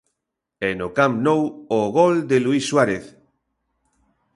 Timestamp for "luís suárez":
2.45-3.05